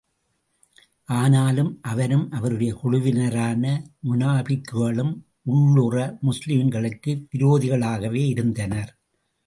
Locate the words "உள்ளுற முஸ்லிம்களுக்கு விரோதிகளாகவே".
5.49-8.23